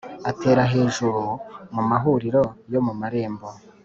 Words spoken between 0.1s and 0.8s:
Aterera